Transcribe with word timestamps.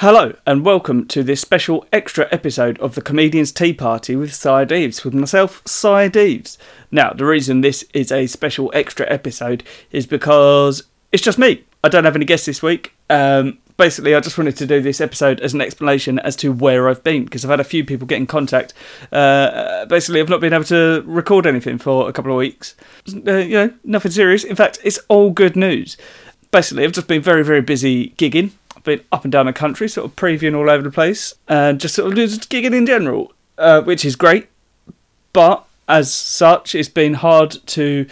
Hello, 0.00 0.32
and 0.46 0.64
welcome 0.64 1.08
to 1.08 1.24
this 1.24 1.40
special 1.40 1.84
extra 1.92 2.28
episode 2.30 2.78
of 2.78 2.94
the 2.94 3.02
Comedian's 3.02 3.50
Tea 3.50 3.72
Party 3.72 4.14
with 4.14 4.32
Si 4.32 4.64
Deaves, 4.64 5.04
with 5.04 5.12
myself, 5.12 5.60
Si 5.66 6.08
Deaves. 6.08 6.56
Now, 6.92 7.12
the 7.12 7.24
reason 7.24 7.62
this 7.62 7.84
is 7.92 8.12
a 8.12 8.28
special 8.28 8.70
extra 8.72 9.10
episode 9.10 9.64
is 9.90 10.06
because 10.06 10.84
it's 11.10 11.24
just 11.24 11.36
me. 11.36 11.64
I 11.82 11.88
don't 11.88 12.04
have 12.04 12.14
any 12.14 12.26
guests 12.26 12.46
this 12.46 12.62
week. 12.62 12.94
Um, 13.10 13.58
basically, 13.76 14.14
I 14.14 14.20
just 14.20 14.38
wanted 14.38 14.56
to 14.58 14.68
do 14.68 14.80
this 14.80 15.00
episode 15.00 15.40
as 15.40 15.52
an 15.52 15.60
explanation 15.60 16.20
as 16.20 16.36
to 16.36 16.52
where 16.52 16.88
I've 16.88 17.02
been 17.02 17.24
because 17.24 17.44
I've 17.44 17.50
had 17.50 17.58
a 17.58 17.64
few 17.64 17.84
people 17.84 18.06
get 18.06 18.18
in 18.18 18.28
contact. 18.28 18.74
Uh, 19.10 19.84
basically, 19.86 20.20
I've 20.20 20.28
not 20.28 20.40
been 20.40 20.52
able 20.52 20.62
to 20.66 21.02
record 21.06 21.44
anything 21.44 21.76
for 21.76 22.08
a 22.08 22.12
couple 22.12 22.30
of 22.30 22.38
weeks. 22.38 22.76
Uh, 23.26 23.38
you 23.38 23.54
know, 23.54 23.74
nothing 23.82 24.12
serious. 24.12 24.44
In 24.44 24.54
fact, 24.54 24.78
it's 24.84 25.00
all 25.08 25.30
good 25.30 25.56
news. 25.56 25.96
Basically, 26.52 26.84
I've 26.84 26.92
just 26.92 27.08
been 27.08 27.20
very, 27.20 27.42
very 27.42 27.62
busy 27.62 28.10
gigging. 28.10 28.52
Been 28.88 29.04
up 29.12 29.24
and 29.24 29.30
down 29.30 29.44
the 29.44 29.52
country, 29.52 29.86
sort 29.86 30.06
of 30.06 30.16
previewing 30.16 30.56
all 30.56 30.70
over 30.70 30.82
the 30.82 30.90
place, 30.90 31.34
and 31.46 31.78
just 31.78 31.94
sort 31.94 32.10
of 32.10 32.16
just 32.16 32.48
gigging 32.48 32.74
in 32.74 32.86
general, 32.86 33.34
uh, 33.58 33.82
which 33.82 34.02
is 34.02 34.16
great. 34.16 34.48
But 35.34 35.66
as 35.86 36.10
such, 36.12 36.74
it's 36.74 36.88
been 36.88 37.14
hard 37.14 37.50
to 37.66 38.06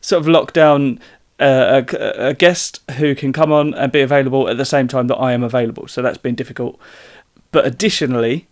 sort 0.00 0.20
of 0.20 0.28
lock 0.28 0.52
down 0.52 1.00
uh, 1.40 1.82
a, 1.92 2.28
a 2.28 2.34
guest 2.34 2.80
who 2.92 3.16
can 3.16 3.32
come 3.32 3.50
on 3.50 3.74
and 3.74 3.90
be 3.90 4.02
available 4.02 4.48
at 4.48 4.56
the 4.56 4.64
same 4.64 4.86
time 4.86 5.08
that 5.08 5.16
I 5.16 5.32
am 5.32 5.42
available. 5.42 5.88
So 5.88 6.00
that's 6.00 6.18
been 6.18 6.36
difficult. 6.36 6.78
But 7.50 7.66
additionally, 7.66 8.46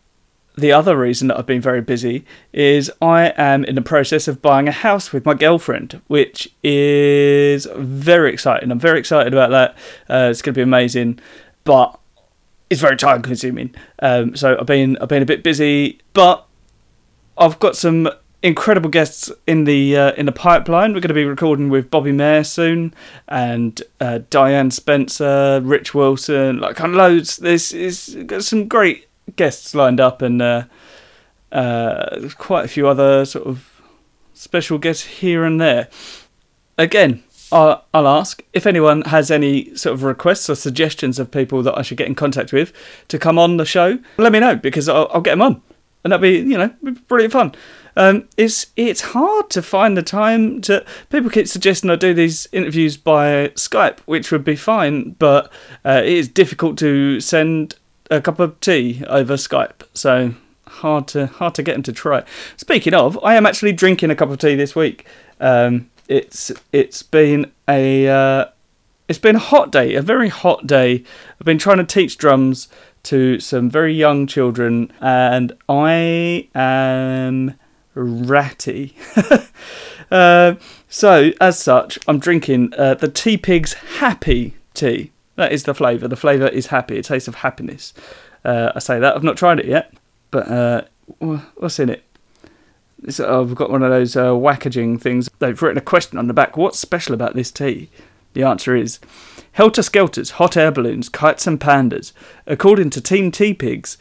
the 0.57 0.73
other 0.73 0.99
reason 0.99 1.29
that 1.29 1.39
I've 1.39 1.47
been 1.47 1.61
very 1.61 1.81
busy 1.81 2.25
is 2.53 2.91
I 3.01 3.33
am 3.37 3.65
in 3.65 3.77
the 3.77 3.83
process 3.83 4.27
of 4.27 4.43
buying 4.43 4.67
a 4.67 4.73
house 4.73 5.13
with 5.13 5.25
my 5.25 5.35
girlfriend, 5.35 6.01
which 6.09 6.53
is 6.65 7.69
very 7.77 8.33
exciting. 8.33 8.73
I'm 8.73 8.81
very 8.81 8.99
excited 8.99 9.33
about 9.33 9.51
that. 9.51 9.77
Uh, 10.13 10.31
it's 10.31 10.43
going 10.43 10.55
to 10.55 10.59
be 10.59 10.63
amazing, 10.63 11.21
but 11.69 12.01
it's 12.71 12.81
very 12.81 12.97
time 12.97 13.21
consuming. 13.21 13.75
Um, 13.99 14.35
so 14.35 14.57
I've 14.59 14.65
been 14.65 14.97
I've 15.03 15.09
been 15.11 15.23
a 15.23 15.27
bit 15.27 15.43
busy, 15.43 16.01
but 16.15 16.47
I've 17.37 17.59
got 17.59 17.77
some 17.77 18.09
incredible 18.43 18.89
guests 18.89 19.31
in 19.47 19.65
the 19.65 19.95
uh, 19.95 20.13
in 20.13 20.25
the 20.25 20.33
pipeline. 20.33 20.95
We're 20.95 21.01
going 21.01 21.09
to 21.09 21.15
be 21.15 21.27
recording 21.27 21.69
with 21.69 21.91
Bobby 21.91 22.11
Mair 22.11 22.43
soon, 22.43 22.95
and 23.29 23.83
uh, 24.01 24.21
Diane 24.31 24.71
Spencer, 24.71 25.61
Rich 25.63 25.93
Wilson, 25.93 26.59
like 26.59 26.77
kind 26.77 26.93
of 26.93 26.97
loads. 26.97 27.37
This 27.37 27.71
is 27.73 28.17
got 28.25 28.45
some 28.45 28.67
great 28.67 29.07
guests 29.37 29.75
lined 29.75 30.01
up, 30.01 30.23
and 30.23 30.41
uh, 30.41 30.65
uh, 31.53 32.31
quite 32.39 32.65
a 32.65 32.69
few 32.69 32.89
other 32.89 33.27
sort 33.27 33.47
of 33.47 33.71
special 34.33 34.79
guests 34.79 35.05
here 35.05 35.45
and 35.45 35.61
there. 35.61 35.89
Again. 36.79 37.25
I'll, 37.51 37.85
I'll 37.95 38.09
ask 38.09 38.43
if 38.53 38.67
anyone 38.67 39.03
has 39.03 39.31
any 39.31 39.75
sort 39.75 39.95
of 39.95 40.03
requests 40.03 40.51
or 40.51 40.55
suggestions 40.55 41.19
of 41.19 41.31
people 41.31 41.63
that 41.63 41.77
I 41.77 41.83
should 41.83 41.97
get 41.97 42.07
in 42.07 42.15
contact 42.15 42.53
with 42.53 42.73
to 43.09 43.19
come 43.19 43.39
on 43.39 43.57
the 43.57 43.65
show. 43.65 43.99
Let 44.17 44.33
me 44.33 44.41
know 44.41 44.57
because 44.57 44.89
I'll, 44.89 45.09
I'll 45.13 45.21
get 45.21 45.33
them 45.33 45.43
on, 45.43 45.63
and 46.05 46.13
that'd 46.13 46.23
be 46.23 46.39
you 46.39 46.59
know 46.59 46.75
brilliant 47.09 47.33
fun. 47.33 47.55
Um, 47.97 48.29
it's 48.37 48.67
it's 48.77 49.01
hard 49.01 49.51
to 49.51 49.63
find 49.63 49.97
the 49.97 50.03
time 50.03 50.61
to. 50.63 50.85
People 51.11 51.31
keep 51.31 51.49
suggesting 51.49 51.91
I 51.91 51.97
do 51.97 52.15
these 52.15 52.47
interviews 52.53 52.97
by 52.97 53.49
Skype, 53.57 53.99
which 54.01 54.31
would 54.31 54.45
be 54.45 54.57
fine, 54.57 55.17
but 55.19 55.53
uh, 55.85 56.03
it 56.05 56.13
is 56.13 56.29
difficult 56.29 56.79
to 56.79 57.21
send 57.21 57.75
a 58.11 58.21
cup 58.21 58.39
of 58.39 58.59
tea 58.61 59.03
over 59.09 59.35
Skype. 59.35 59.83
So 59.95 60.35
hard 60.67 61.09
to 61.09 61.27
hard 61.27 61.55
to 61.57 61.63
get 61.63 61.73
them 61.73 61.83
to 61.85 61.93
try. 61.93 62.25
Speaking 62.57 62.95
of, 62.95 63.19
I 63.25 63.35
am 63.35 63.47
actually 63.47 63.73
drinking 63.73 64.11
a 64.11 64.15
cup 64.15 64.31
of 64.31 64.39
tea 64.39 64.55
this 64.55 64.77
week. 64.77 65.05
Um, 65.41 65.91
it's 66.09 66.51
it's 66.73 67.03
been 67.03 67.53
a 67.69 68.09
uh, 68.09 68.47
it's 69.09 69.19
been 69.19 69.37
a 69.37 69.41
hot 69.41 69.71
day, 69.71 69.95
a 69.95 70.03
very 70.03 70.29
hot 70.29 70.67
day. 70.67 71.05
I've 71.41 71.45
been 71.45 71.59
trying 71.59 71.79
to 71.79 71.85
teach 71.85 72.19
drums 72.19 72.69
to 73.05 73.39
some 73.41 73.71
very 73.71 73.95
young 73.95 74.27
children, 74.27 74.93
and 75.01 75.53
I 75.69 76.49
am 76.55 77.55
ratty. 77.95 78.97
uh, 80.11 80.55
so, 80.89 81.31
as 81.41 81.59
such, 81.59 81.99
I'm 82.07 82.19
drinking 82.19 82.75
uh, 82.77 82.95
the 82.95 83.09
Teapigs 83.09 83.75
Happy 83.99 84.55
Tea. 84.75 85.13
That 85.37 85.53
is 85.53 85.65
the 85.65 85.75
flavour. 85.75 86.09
The 86.09 86.17
flavour 86.17 86.49
is 86.49 86.67
happy. 86.67 86.99
It 86.99 87.05
tastes 87.05 87.29
of 87.29 87.37
happiness. 87.37 87.95
Uh, 88.45 88.73
I 88.75 88.79
say 88.81 88.99
that. 88.99 89.15
I've 89.15 89.23
not 89.23 89.37
tried 89.37 89.61
it 89.61 89.67
yet, 89.67 89.95
but 90.31 90.49
uh, 90.49 90.83
what's 91.19 91.79
in 91.79 91.91
it? 91.91 92.05
I've 93.07 93.55
got 93.55 93.71
one 93.71 93.83
of 93.83 93.91
those 93.91 94.17
uh, 94.17 94.31
wackaging 94.31 95.01
things. 95.01 95.31
They've 95.39 95.61
written 95.61 95.79
a 95.79 95.83
question 95.83 96.19
on 96.19 96.27
the 96.27 96.35
back. 96.35 96.57
What's 96.57 96.79
special 96.79 97.15
about 97.15 97.35
this 97.35 97.51
tea? 97.51 97.91
The 98.35 98.43
answer 98.43 98.75
is 98.75 98.99
Helter 99.53 99.83
Skelters, 99.83 100.33
hot 100.33 100.57
air 100.57 100.71
balloons, 100.71 101.09
kites 101.09 101.47
and 101.47 101.61
pandas. 101.61 102.13
According 102.47 102.91
to 102.91 103.01
Team 103.01 103.31
Teapigs, 103.31 103.97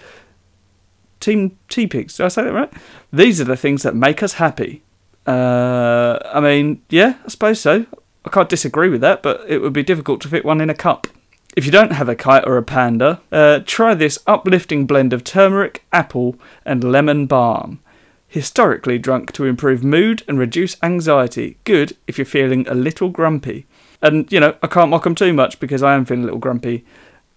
Team 1.19 1.57
Teapigs, 1.69 2.17
did 2.17 2.25
I 2.25 2.29
say 2.29 2.43
that 2.43 2.53
right? 2.53 2.73
These 3.11 3.39
are 3.41 3.45
the 3.45 3.57
things 3.57 3.83
that 3.83 3.95
make 3.95 4.21
us 4.21 4.33
happy. 4.33 4.83
Uh, 5.25 6.19
I 6.25 6.39
mean, 6.39 6.81
yeah, 6.89 7.15
I 7.25 7.27
suppose 7.29 7.59
so. 7.59 7.85
I 8.25 8.29
can't 8.29 8.49
disagree 8.49 8.89
with 8.89 9.01
that, 9.01 9.23
but 9.23 9.43
it 9.47 9.59
would 9.59 9.73
be 9.73 9.83
difficult 9.83 10.21
to 10.21 10.27
fit 10.27 10.45
one 10.45 10.61
in 10.61 10.69
a 10.69 10.75
cup. 10.75 11.07
If 11.55 11.65
you 11.65 11.71
don't 11.71 11.93
have 11.93 12.07
a 12.07 12.15
kite 12.15 12.45
or 12.45 12.57
a 12.57 12.63
panda, 12.63 13.21
uh, 13.31 13.61
try 13.65 13.93
this 13.93 14.19
uplifting 14.27 14.85
blend 14.85 15.11
of 15.11 15.23
turmeric, 15.23 15.83
apple, 15.91 16.35
and 16.65 16.83
lemon 16.83 17.25
balm. 17.25 17.79
Historically 18.27 18.99
drunk 18.99 19.31
to 19.33 19.45
improve 19.45 19.83
mood 19.83 20.23
and 20.27 20.37
reduce 20.37 20.75
anxiety. 20.83 21.57
Good 21.63 21.95
if 22.07 22.17
you're 22.17 22.25
feeling 22.25 22.67
a 22.67 22.73
little 22.73 23.09
grumpy. 23.09 23.65
And, 24.01 24.31
you 24.31 24.39
know, 24.39 24.55
I 24.61 24.67
can't 24.67 24.89
mock 24.89 25.03
them 25.03 25.15
too 25.15 25.33
much 25.33 25.59
because 25.59 25.81
I 25.81 25.95
am 25.95 26.05
feeling 26.05 26.23
a 26.23 26.25
little 26.25 26.39
grumpy. 26.39 26.85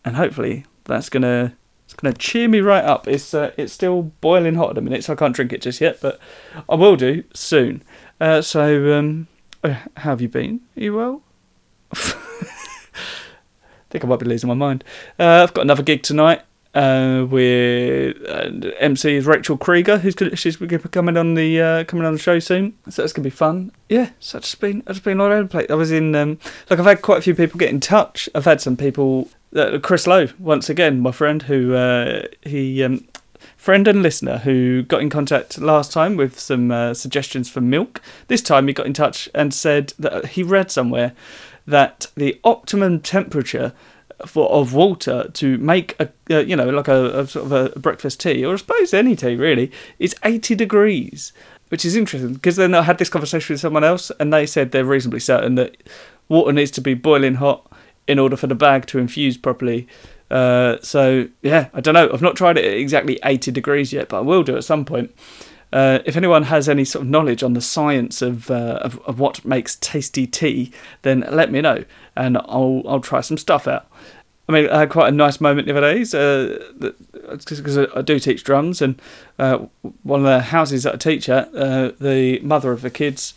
And 0.05 0.17
hopefully 0.17 0.65
that's 0.84 1.09
going 1.09 1.23
to 1.23 1.53
it's 1.91 1.95
going 1.95 2.15
to 2.15 2.19
cheer 2.19 2.47
me 2.47 2.61
right 2.61 2.84
up. 2.84 3.09
It's 3.09 3.34
uh, 3.34 3.50
it's 3.56 3.73
still 3.73 4.03
boiling 4.21 4.55
hot 4.55 4.69
at 4.69 4.75
the 4.77 4.81
minute, 4.81 5.03
so 5.03 5.12
I 5.12 5.17
can't 5.17 5.34
drink 5.34 5.53
it 5.53 5.61
just 5.61 5.81
yet, 5.81 6.00
but 6.00 6.21
I 6.69 6.77
will 6.77 6.95
do 6.95 7.25
soon. 7.34 7.83
Uh, 8.21 8.43
so, 8.43 8.97
um, 8.97 9.27
uh, 9.65 9.71
how 9.97 10.11
have 10.11 10.21
you 10.21 10.29
been? 10.29 10.61
Are 10.77 10.81
you 10.81 10.95
well? 10.95 11.23
I 11.93 11.99
think 13.91 14.05
I 14.05 14.06
might 14.06 14.21
be 14.21 14.27
losing 14.27 14.47
my 14.47 14.55
mind. 14.55 14.84
Uh, 15.19 15.43
I've 15.43 15.53
got 15.53 15.62
another 15.62 15.83
gig 15.83 16.05
tonight 16.05 16.43
uh, 16.75 17.26
with 17.28 18.16
uh, 18.28 18.70
MC 18.78 19.16
is 19.16 19.26
Rachel 19.26 19.56
Krieger, 19.56 19.98
who's 19.98 20.14
gonna, 20.14 20.36
she's 20.36 20.56
gonna 20.56 20.78
be 20.78 20.88
coming 20.88 21.16
on 21.16 21.34
the 21.34 21.60
uh, 21.60 21.84
coming 21.84 22.06
on 22.06 22.12
the 22.12 22.19
show 22.19 22.38
soon. 22.38 22.76
So 22.88 23.03
that's 23.03 23.12
gonna 23.12 23.25
be 23.25 23.31
fun. 23.31 23.72
Yeah, 23.88 24.10
so 24.20 24.38
I've 24.38 24.44
just 24.44 24.60
been 24.60 24.82
I've 24.86 24.94
just 24.94 25.04
been 25.04 25.20
all 25.20 25.26
over 25.26 25.42
the 25.42 25.48
place. 25.48 25.66
I 25.70 25.75
was 25.75 25.91
in 25.91 26.14
um, 26.14 26.38
like 26.69 26.78
I've 26.78 26.86
had 26.86 27.03
quite 27.03 27.19
a 27.19 27.22
few 27.22 27.34
people 27.34 27.58
get 27.58 27.70
in 27.70 27.81
touch. 27.81 28.28
I've 28.34 28.44
had 28.44 28.60
some 28.60 28.76
people. 28.76 29.28
Uh, 29.54 29.81
Chris 29.82 30.06
Lowe, 30.06 30.28
once 30.38 30.70
again, 30.70 31.00
my 31.00 31.10
friend, 31.10 31.42
who 31.42 31.75
uh, 31.75 32.22
he 32.42 32.84
um, 32.84 33.08
friend 33.56 33.88
and 33.88 34.00
listener 34.00 34.38
who 34.38 34.82
got 34.84 35.02
in 35.02 35.10
contact 35.10 35.58
last 35.58 35.91
time 35.91 36.16
with 36.16 36.38
some 36.38 36.70
uh, 36.70 36.94
suggestions 36.94 37.50
for 37.50 37.60
milk. 37.60 38.00
This 38.28 38.42
time 38.42 38.69
he 38.69 38.72
got 38.72 38.87
in 38.87 38.94
touch 38.94 39.28
and 39.34 39.52
said 39.52 39.92
that 39.98 40.26
he 40.28 40.44
read 40.44 40.70
somewhere 40.70 41.14
that 41.66 42.06
the 42.16 42.41
optimum 42.44 43.00
temperature 43.00 43.72
for 44.26 44.48
of 44.50 44.75
water 44.75 45.31
to 45.34 45.58
make 45.58 45.97
a 46.00 46.08
uh, 46.31 46.38
you 46.38 46.56
know 46.56 46.69
like 46.69 46.88
a, 46.88 47.20
a, 47.20 47.26
sort 47.26 47.47
of 47.47 47.53
a 47.53 47.78
breakfast 47.78 48.20
tea 48.20 48.44
or 48.44 48.54
I 48.54 48.56
suppose 48.56 48.94
any 48.94 49.16
tea 49.16 49.36
really 49.36 49.70
is 49.98 50.14
80 50.25 50.54
degrees 50.54 51.32
which 51.69 51.84
is 51.84 51.97
interesting 51.97 52.34
because 52.34 52.56
then 52.56 52.75
I 52.75 52.82
had 52.82 52.98
this 52.98 53.08
conversation 53.08 53.54
with 53.54 53.60
someone 53.60 53.84
else 53.84 54.10
and 54.19 54.32
they 54.32 54.47
said 54.47 54.72
they're 54.72 54.84
reasonably 54.84 55.20
certain 55.20 55.54
that 55.56 55.76
water 56.28 56.53
needs 56.53 56.70
to 56.72 56.81
be 56.81 56.94
boiling 56.94 57.36
hot 57.36 57.70
in 58.06 58.19
order 58.19 58.36
for 58.36 58.47
the 58.47 58.54
bag 58.54 58.86
to 58.86 58.98
infuse 58.98 59.36
properly. 59.36 59.86
Uh, 60.31 60.78
so 60.82 61.28
yeah 61.42 61.69
I 61.75 61.81
don't 61.81 61.94
know. 61.94 62.10
I've 62.12 62.22
not 62.22 62.37
tried 62.37 62.58
it 62.58 62.64
at 62.64 62.76
exactly 62.76 63.19
80 63.25 63.52
degrees 63.52 63.92
yet 63.92 64.08
but 64.08 64.19
I 64.19 64.22
will 64.22 64.42
do 64.42 64.56
at 64.56 64.64
some 64.64 64.84
point. 64.84 65.14
Uh, 65.72 66.00
if 66.04 66.16
anyone 66.16 66.44
has 66.44 66.69
any 66.69 66.84
sort 66.84 67.04
of 67.04 67.08
knowledge 67.10 67.42
on 67.42 67.52
the 67.52 67.60
science 67.60 68.22
of, 68.22 68.50
uh, 68.50 68.81
of, 68.82 68.98
of 69.06 69.20
what 69.20 69.44
makes 69.44 69.76
tasty 69.76 70.26
tea, 70.26 70.72
then 71.02 71.25
let 71.31 71.52
me 71.52 71.60
know, 71.60 71.84
and 72.20 72.38
I'll 72.38 72.82
I'll 72.86 73.00
try 73.00 73.20
some 73.20 73.38
stuff 73.38 73.66
out. 73.66 73.86
I 74.48 74.53
mean, 74.53 74.69
I 74.69 74.81
had 74.81 74.91
quite 74.91 75.08
a 75.08 75.16
nice 75.16 75.41
moment 75.41 75.66
the 75.66 75.76
other 75.76 75.92
days 75.92 76.10
because 76.10 77.78
uh, 77.78 77.87
I 77.94 78.02
do 78.02 78.19
teach 78.19 78.43
drums, 78.43 78.82
and 78.82 79.00
uh, 79.38 79.67
one 80.02 80.20
of 80.20 80.26
the 80.26 80.40
houses 80.40 80.82
that 80.82 80.94
I 80.94 80.96
teach 80.96 81.28
at, 81.28 81.55
uh, 81.55 81.93
the 82.00 82.40
mother 82.40 82.72
of 82.72 82.82
the 82.82 82.90
kids, 82.90 83.34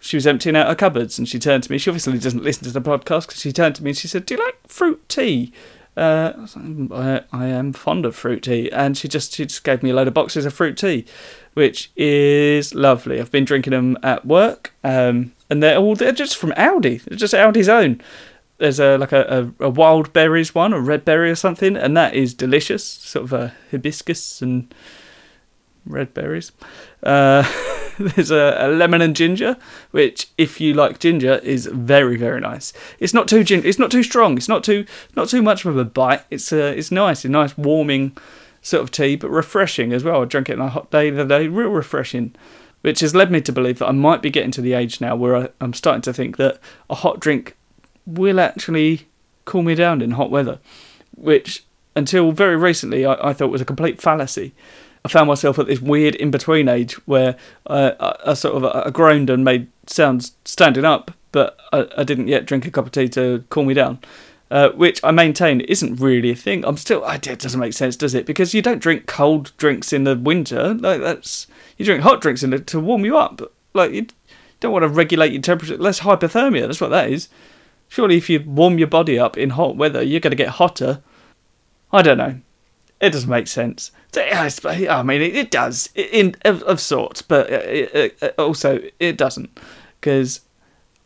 she 0.00 0.18
was 0.18 0.26
emptying 0.26 0.56
out 0.56 0.68
her 0.68 0.74
cupboards, 0.74 1.18
and 1.18 1.26
she 1.26 1.38
turned 1.38 1.62
to 1.62 1.72
me. 1.72 1.78
She 1.78 1.88
obviously 1.88 2.18
doesn't 2.18 2.42
listen 2.42 2.64
to 2.64 2.72
the 2.72 2.82
podcast 2.82 3.28
because 3.28 3.40
she 3.40 3.52
turned 3.52 3.74
to 3.76 3.82
me 3.82 3.90
and 3.90 3.96
she 3.96 4.06
said, 4.06 4.26
"Do 4.26 4.34
you 4.34 4.44
like 4.44 4.58
fruit 4.66 5.08
tea?" 5.08 5.52
Uh, 5.96 6.32
I, 6.36 6.58
like, 6.60 7.26
I, 7.32 7.44
I, 7.44 7.46
am 7.46 7.72
fond 7.72 8.04
of 8.04 8.14
fruit 8.14 8.42
tea, 8.42 8.70
and 8.70 8.96
she 8.98 9.08
just 9.08 9.34
she 9.34 9.46
just 9.46 9.64
gave 9.64 9.82
me 9.82 9.90
a 9.90 9.94
load 9.94 10.08
of 10.08 10.14
boxes 10.14 10.44
of 10.44 10.52
fruit 10.52 10.76
tea, 10.76 11.06
which 11.54 11.90
is 11.96 12.74
lovely. 12.74 13.18
I've 13.18 13.32
been 13.32 13.44
drinking 13.44 13.72
them 13.72 13.98
at 14.02 14.26
work, 14.26 14.74
um, 14.84 15.32
and 15.50 15.62
they're 15.62 15.76
all 15.76 15.94
they're 15.94 16.12
just 16.12 16.36
from 16.36 16.52
Aldi. 16.52 17.02
They're 17.04 17.18
just 17.18 17.34
Aldi's 17.34 17.68
own. 17.68 18.00
There's 18.58 18.78
a 18.78 18.96
like 18.98 19.12
a, 19.12 19.52
a, 19.60 19.64
a, 19.66 19.70
wild 19.70 20.12
berries 20.12 20.54
one, 20.54 20.72
a 20.72 20.80
red 20.80 21.04
berry 21.04 21.30
or 21.30 21.34
something, 21.34 21.76
and 21.76 21.96
that 21.96 22.14
is 22.14 22.34
delicious. 22.34 22.84
Sort 22.84 23.24
of 23.24 23.32
a 23.32 23.54
hibiscus 23.70 24.42
and 24.42 24.72
red 25.86 26.14
berries. 26.14 26.52
Uh, 27.02 27.42
there's 27.98 28.30
a, 28.30 28.56
a, 28.58 28.68
lemon 28.68 29.00
and 29.00 29.16
ginger, 29.16 29.56
which, 29.90 30.28
if 30.36 30.60
you 30.60 30.74
like 30.74 30.98
ginger, 30.98 31.40
is 31.42 31.66
very 31.66 32.16
very 32.16 32.40
nice. 32.40 32.72
It's 32.98 33.14
not 33.14 33.28
too 33.28 33.44
gin- 33.44 33.64
It's 33.64 33.78
not 33.78 33.90
too 33.90 34.02
strong. 34.02 34.36
It's 34.36 34.48
not 34.48 34.62
too 34.62 34.84
not 35.16 35.28
too 35.28 35.42
much 35.42 35.64
of 35.64 35.76
a 35.76 35.84
bite. 35.84 36.24
It's 36.30 36.52
uh, 36.52 36.74
it's 36.76 36.90
nice. 36.90 37.24
A 37.24 37.28
nice 37.28 37.56
warming 37.56 38.16
sort 38.62 38.82
of 38.82 38.90
tea, 38.90 39.16
but 39.16 39.30
refreshing 39.30 39.92
as 39.92 40.04
well. 40.04 40.22
I 40.22 40.26
drank 40.26 40.50
it 40.50 40.60
on 40.60 40.66
a 40.66 40.70
hot 40.70 40.90
day 40.90 41.10
the 41.10 41.22
other 41.22 41.38
day, 41.40 41.48
real 41.48 41.70
refreshing. 41.70 42.34
Which 42.82 43.00
has 43.00 43.14
led 43.14 43.30
me 43.30 43.40
to 43.42 43.52
believe 43.52 43.78
that 43.78 43.88
I 43.88 43.92
might 43.92 44.22
be 44.22 44.30
getting 44.30 44.50
to 44.52 44.62
the 44.62 44.72
age 44.72 45.00
now 45.00 45.14
where 45.14 45.36
I, 45.36 45.48
I'm 45.60 45.74
starting 45.74 46.02
to 46.02 46.14
think 46.14 46.38
that 46.38 46.58
a 46.88 46.94
hot 46.94 47.20
drink 47.20 47.56
will 48.06 48.40
actually 48.40 49.06
cool 49.44 49.62
me 49.62 49.74
down 49.74 50.00
in 50.00 50.12
hot 50.12 50.30
weather, 50.30 50.58
which 51.14 51.64
until 51.94 52.32
very 52.32 52.56
recently 52.56 53.04
I, 53.04 53.30
I 53.30 53.32
thought 53.32 53.50
was 53.50 53.60
a 53.60 53.66
complete 53.66 54.00
fallacy. 54.00 54.54
I 55.04 55.08
found 55.08 55.28
myself 55.28 55.58
at 55.58 55.66
this 55.66 55.80
weird 55.80 56.14
in 56.14 56.30
between 56.30 56.68
age 56.68 56.94
where 57.06 57.36
uh, 57.66 57.92
I, 57.98 58.30
I, 58.30 58.34
sort 58.34 58.62
of 58.62 58.64
I 58.64 58.90
groaned 58.90 59.30
and 59.30 59.44
made 59.44 59.68
sounds 59.86 60.36
standing 60.44 60.84
up, 60.84 61.10
but 61.32 61.58
I, 61.72 61.86
I, 61.98 62.04
didn't 62.04 62.28
yet 62.28 62.44
drink 62.44 62.66
a 62.66 62.70
cup 62.70 62.86
of 62.86 62.92
tea 62.92 63.08
to 63.10 63.44
cool 63.48 63.64
me 63.64 63.74
down. 63.74 63.98
Uh, 64.50 64.70
which 64.70 65.00
I 65.04 65.12
maintain 65.12 65.60
isn't 65.60 66.00
really 66.00 66.32
a 66.32 66.34
thing. 66.34 66.64
I'm 66.64 66.76
still, 66.76 67.08
it 67.08 67.22
doesn't 67.22 67.60
make 67.60 67.72
sense, 67.72 67.94
does 67.94 68.14
it? 68.14 68.26
Because 68.26 68.52
you 68.52 68.60
don't 68.60 68.80
drink 68.80 69.06
cold 69.06 69.52
drinks 69.58 69.92
in 69.92 70.02
the 70.02 70.16
winter. 70.16 70.74
Like 70.74 71.00
that's 71.00 71.46
you 71.80 71.86
drink 71.86 72.02
hot 72.02 72.20
drinks 72.20 72.42
in 72.42 72.52
it 72.52 72.66
to 72.66 72.78
warm 72.78 73.06
you 73.06 73.16
up. 73.16 73.40
Like 73.72 73.92
you 73.92 74.06
don't 74.60 74.70
want 74.70 74.82
to 74.82 74.88
regulate 74.88 75.32
your 75.32 75.40
temperature. 75.40 75.78
Less 75.78 76.00
hypothermia. 76.00 76.66
That's 76.66 76.80
what 76.80 76.90
that 76.90 77.10
is. 77.10 77.30
Surely, 77.88 78.18
if 78.18 78.28
you 78.28 78.44
warm 78.44 78.76
your 78.76 78.86
body 78.86 79.18
up 79.18 79.38
in 79.38 79.50
hot 79.50 79.76
weather, 79.76 80.02
you're 80.02 80.20
going 80.20 80.30
to 80.30 80.36
get 80.36 80.50
hotter. 80.50 81.02
I 81.90 82.02
don't 82.02 82.18
know. 82.18 82.38
It 83.00 83.14
doesn't 83.14 83.30
make 83.30 83.46
sense. 83.46 83.92
I 84.14 85.02
mean, 85.02 85.22
it, 85.22 85.50
does 85.50 85.88
in 85.94 86.36
of, 86.44 86.62
of 86.64 86.80
sorts, 86.80 87.22
but 87.22 87.50
uh, 87.50 87.56
it, 87.64 88.18
it, 88.20 88.34
also 88.36 88.82
it 88.98 89.16
doesn't 89.16 89.58
because 89.98 90.42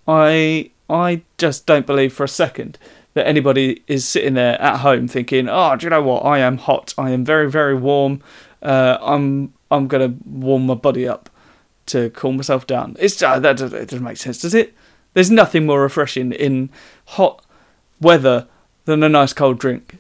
I 0.09 0.73
I 0.91 1.23
just 1.39 1.67
don't 1.67 1.87
believe 1.87 2.13
for 2.13 2.25
a 2.25 2.29
second 2.29 2.79
that 3.13 3.29
anybody 3.29 3.85
is 3.87 4.05
sitting 4.09 4.35
there 4.35 4.61
at 4.61 4.79
home 4.79 5.07
thinking, 5.07 5.49
"Oh, 5.49 5.77
do 5.77 5.87
you 5.87 5.91
know 5.91 6.03
what? 6.03 6.25
I 6.25 6.41
am 6.41 6.59
hot. 6.59 6.95
I 6.99 7.11
am 7.11 7.25
very 7.25 7.49
very 7.49 7.77
warm. 7.77 8.21
Uh, 8.65 8.99
I'm 9.01 9.53
I'm 9.71 9.87
gonna 9.89 10.15
warm 10.25 10.67
my 10.67 10.75
body 10.75 11.07
up 11.07 11.31
to 11.87 12.11
cool 12.11 12.33
myself 12.33 12.67
down." 12.67 12.97
It's 12.99 13.23
uh, 13.23 13.39
that 13.39 13.61
it 13.61 13.71
doesn't 13.71 14.03
make 14.03 14.17
sense, 14.17 14.41
does 14.41 14.55
it? 14.55 14.75
There's 15.13 15.31
nothing 15.31 15.67
more 15.67 15.81
refreshing 15.81 16.33
in 16.33 16.71
hot 17.07 17.45
weather 18.01 18.49
than 18.85 19.03
a 19.03 19.09
nice 19.09 19.33
cold 19.33 19.59
drink. 19.59 19.99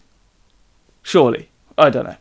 Surely. 1.03 1.51
I 1.77 1.91
don't 1.91 2.05
know. 2.05 2.17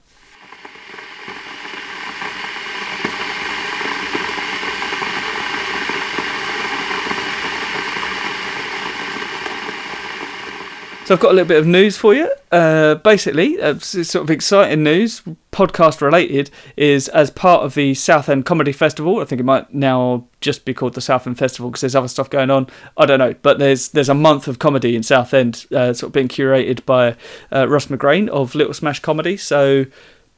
I've 11.14 11.20
got 11.20 11.30
a 11.32 11.36
little 11.36 11.48
bit 11.48 11.60
of 11.60 11.68
news 11.68 11.96
for 11.96 12.16
you. 12.16 12.28
Uh, 12.52 12.96
basically, 12.96 13.62
uh, 13.62 13.78
sort 13.78 14.24
of 14.24 14.32
exciting 14.32 14.84
news, 14.84 15.22
podcast 15.52 16.02
related, 16.02 16.50
is 16.76 17.08
as 17.10 17.30
part 17.30 17.64
of 17.64 17.76
the 17.76 17.94
Southend 17.94 18.46
Comedy 18.48 18.72
Festival. 18.72 19.20
I 19.20 19.26
think 19.26 19.40
it 19.40 19.44
might 19.44 19.72
now 19.72 20.26
just 20.42 20.66
be 20.66 20.74
called 20.74 20.96
the 20.96 21.02
Southend 21.02 21.38
Festival 21.38 21.70
because 21.70 21.82
there's 21.82 21.96
other 21.96 22.08
stuff 22.08 22.32
going 22.32 22.50
on. 22.50 22.66
I 22.98 23.06
don't 23.06 23.20
know, 23.20 23.36
but 23.44 23.60
there's 23.60 23.90
there's 23.90 24.10
a 24.10 24.16
month 24.16 24.48
of 24.48 24.58
comedy 24.58 24.96
in 24.96 25.04
Southend, 25.04 25.68
uh, 25.72 25.94
sort 25.94 26.10
of 26.10 26.14
being 26.14 26.30
curated 26.30 26.84
by 26.84 27.16
uh, 27.52 27.70
Russ 27.70 27.86
McGrain 27.86 28.28
of 28.30 28.56
Little 28.56 28.74
Smash 28.74 29.00
Comedy. 29.00 29.38
So 29.38 29.86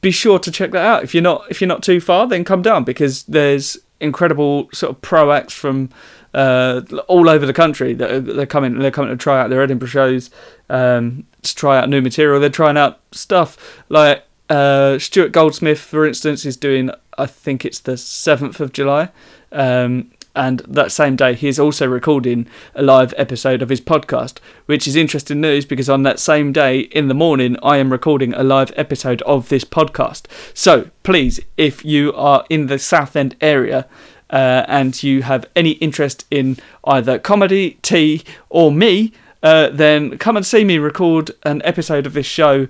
be 0.02 0.12
sure 0.12 0.40
to 0.40 0.52
check 0.52 0.72
that 0.72 0.86
out. 0.86 1.04
If 1.06 1.14
you're 1.14 1.24
not 1.24 1.46
if 1.50 1.62
you're 1.62 1.70
not 1.70 1.84
too 1.84 2.02
far, 2.02 2.28
then 2.28 2.44
come 2.44 2.62
down 2.62 2.84
because 2.84 3.24
there's 3.24 3.78
incredible 4.02 4.70
sort 4.74 4.92
of 4.92 5.02
pro 5.02 5.32
acts 5.32 5.54
from 5.54 5.90
uh, 6.36 6.82
all 7.08 7.30
over 7.30 7.46
the 7.46 7.54
country 7.54 7.94
that 7.94 8.12
are, 8.12 8.20
they're 8.20 8.46
coming 8.46 8.78
they're 8.78 8.92
coming 8.92 9.10
to 9.10 9.18
try 9.18 9.42
out 9.42 9.50
their 9.50 9.62
Edinburgh 9.62 9.88
shows 9.88 10.30
um, 10.70 11.26
to 11.42 11.56
try 11.56 11.78
out 11.78 11.90
new 11.90 12.02
material. 12.02 12.42
They're 12.42 12.50
trying 12.50 12.78
out 12.78 13.00
stuff 13.14 13.82
like 13.88 14.24
uh, 14.50 15.00
Stuart 15.00 15.32
Goldsmith 15.32 15.80
for 15.80 16.06
instance 16.06 16.46
is 16.46 16.58
doing 16.58 16.92
I 17.18 17.26
think 17.26 17.64
it's 17.64 17.80
the 17.80 17.94
7th 17.94 18.60
of 18.60 18.74
July 18.74 19.12
um, 19.54 20.12
and 20.36 20.60
that 20.68 20.92
same 20.92 21.16
day 21.16 21.34
he 21.36 21.48
is 21.48 21.58
also 21.58 21.88
recording 21.88 22.48
a 22.76 22.84
live 22.84 23.14
episode 23.16 23.62
of 23.62 23.70
his 23.70 23.80
podcast 23.80 24.40
which 24.66 24.90
is 24.90 24.98
interesting 24.98 25.40
news 25.40 25.66
because 25.66 25.90
on 25.90 26.04
that 26.04 26.20
same 26.20 26.52
day 26.52 26.82
in 26.82 27.08
the 27.08 27.14
morning 27.14 27.56
I 27.64 27.78
am 27.78 27.94
recording 27.94 28.34
a 28.34 28.44
live 28.44 28.74
episode 28.76 29.22
of 29.22 29.48
this 29.48 29.64
podcast. 29.64 30.26
So 30.54 30.90
please 31.04 31.40
if 31.56 31.86
you 31.86 32.12
are 32.14 32.46
in 32.50 32.68
the 32.68 32.78
Southend 32.78 33.38
area 33.40 33.88
uh, 34.36 34.66
and 34.68 35.02
you 35.02 35.22
have 35.22 35.46
any 35.56 35.72
interest 35.72 36.26
in 36.30 36.58
either 36.84 37.18
comedy, 37.18 37.80
tea, 37.82 38.22
or 38.50 38.70
me, 38.70 39.14
uh, 39.42 39.70
then 39.70 40.18
come 40.18 40.36
and 40.36 40.46
see 40.46 40.66
me 40.66 40.78
record 40.78 41.32
an 41.44 41.62
episode 41.64 42.06
of 42.06 42.12
this 42.12 42.26
show. 42.26 42.68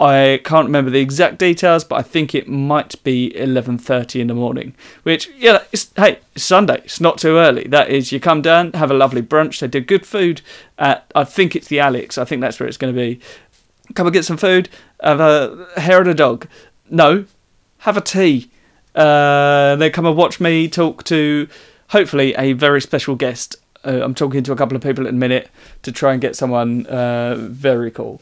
I 0.00 0.40
can't 0.42 0.64
remember 0.64 0.90
the 0.90 1.00
exact 1.00 1.38
details, 1.38 1.84
but 1.84 1.96
I 1.96 2.02
think 2.02 2.34
it 2.34 2.48
might 2.48 2.94
be 3.04 3.30
11:30 3.36 4.22
in 4.22 4.28
the 4.28 4.34
morning. 4.34 4.74
Which, 5.02 5.28
yeah, 5.36 5.64
it's, 5.70 5.92
hey, 5.96 6.18
it's 6.34 6.44
Sunday. 6.44 6.80
It's 6.82 7.00
not 7.00 7.18
too 7.18 7.36
early. 7.36 7.64
That 7.64 7.90
is, 7.90 8.10
you 8.10 8.18
come 8.18 8.40
down, 8.40 8.72
have 8.72 8.90
a 8.90 8.94
lovely 8.94 9.20
brunch. 9.22 9.60
They 9.60 9.68
do 9.68 9.80
good 9.80 10.06
food 10.06 10.40
at. 10.78 11.10
I 11.14 11.24
think 11.24 11.54
it's 11.54 11.68
the 11.68 11.78
Alex. 11.78 12.16
I 12.16 12.24
think 12.24 12.40
that's 12.40 12.58
where 12.58 12.66
it's 12.66 12.78
going 12.78 12.94
to 12.94 12.98
be. 12.98 13.20
Come 13.94 14.06
and 14.06 14.14
get 14.14 14.24
some 14.24 14.38
food. 14.38 14.70
Have 15.02 15.20
a 15.20 15.68
hair 15.76 16.00
of 16.00 16.06
a 16.06 16.14
dog. 16.14 16.48
No, 16.88 17.26
have 17.80 17.98
a 17.98 18.00
tea. 18.00 18.48
Uh, 18.94 19.76
they 19.76 19.90
come 19.90 20.06
and 20.06 20.16
watch 20.16 20.40
me 20.40 20.68
talk 20.68 21.04
to 21.04 21.48
hopefully 21.88 22.34
a 22.36 22.52
very 22.52 22.80
special 22.80 23.14
guest. 23.14 23.56
Uh, 23.84 24.00
I'm 24.02 24.14
talking 24.14 24.42
to 24.44 24.52
a 24.52 24.56
couple 24.56 24.76
of 24.76 24.82
people 24.82 25.06
in 25.06 25.14
a 25.14 25.18
minute 25.18 25.50
to 25.82 25.92
try 25.92 26.12
and 26.12 26.20
get 26.20 26.36
someone 26.36 26.86
uh, 26.86 27.36
very 27.36 27.90
cool. 27.90 28.20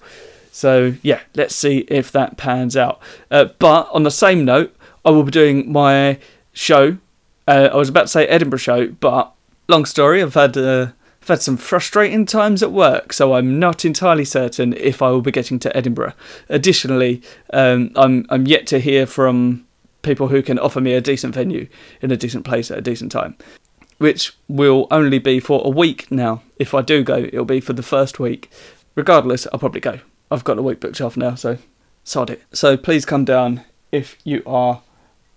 So 0.53 0.95
yeah, 1.03 1.21
let's 1.35 1.55
see 1.55 1.79
if 1.89 2.11
that 2.13 2.37
pans 2.37 2.77
out. 2.77 3.01
Uh, 3.31 3.47
but 3.59 3.89
on 3.93 4.03
the 4.03 4.11
same 4.11 4.45
note, 4.45 4.75
I 5.05 5.11
will 5.11 5.23
be 5.23 5.31
doing 5.31 5.71
my 5.71 6.19
show. 6.53 6.99
Uh, 7.47 7.71
I 7.73 7.77
was 7.77 7.89
about 7.89 8.03
to 8.03 8.09
say 8.09 8.27
Edinburgh 8.27 8.59
show, 8.59 8.89
but 8.89 9.33
long 9.69 9.85
story. 9.85 10.23
I've 10.23 10.35
had 10.35 10.57
uh, 10.57 10.89
I've 11.23 11.29
had 11.29 11.43
some 11.43 11.57
frustrating 11.57 12.27
times 12.27 12.63
at 12.63 12.73
work, 12.73 13.13
so 13.13 13.35
I'm 13.35 13.59
not 13.59 13.85
entirely 13.85 14.25
certain 14.25 14.73
if 14.75 15.03
I 15.03 15.11
will 15.11 15.23
be 15.23 15.31
getting 15.31 15.59
to 15.61 15.77
Edinburgh. 15.77 16.15
Additionally, 16.49 17.23
um, 17.53 17.91
I'm 17.97 18.27
I'm 18.29 18.47
yet 18.47 18.67
to 18.69 18.81
hear 18.81 19.07
from 19.07 19.67
people 20.03 20.29
who 20.29 20.43
can 20.43 20.59
offer 20.59 20.81
me 20.81 20.95
a 20.95 21.01
decent 21.01 21.35
venue 21.35 21.69
in 22.01 22.11
a 22.11 22.17
decent 22.17 22.45
place 22.45 22.71
at 22.71 22.79
a 22.79 22.83
decent 22.83 23.13
time, 23.13 23.37
which 23.99 24.37
will 24.49 24.87
only 24.91 25.19
be 25.19 25.41
for 25.41 25.63
a 25.65 25.71
week 25.71 26.11
now. 26.11 26.43
If 26.57 26.75
I 26.75 26.83
do 26.83 27.03
go, 27.03 27.19
it'll 27.19 27.45
be 27.45 27.61
for 27.61 27.73
the 27.73 27.83
first 27.83 28.19
week. 28.19 28.51
Regardless, 28.95 29.47
I'll 29.53 29.59
probably 29.59 29.81
go. 29.81 30.01
I've 30.31 30.45
got 30.45 30.57
the 30.57 30.63
week 30.63 30.81
booked 30.81 31.01
off 31.01 31.17
now, 31.17 31.35
so 31.35 31.59
sod 32.05 32.31
it. 32.31 32.43
So 32.53 32.77
please 32.77 33.05
come 33.05 33.25
down 33.25 33.65
if 33.93 34.17
you 34.25 34.43
are 34.47 34.83